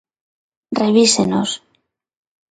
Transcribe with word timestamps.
Revísenos. 0.81 1.49